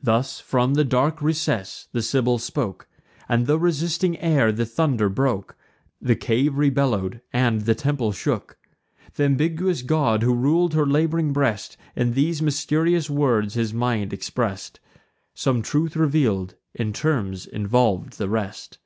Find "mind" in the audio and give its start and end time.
13.74-14.12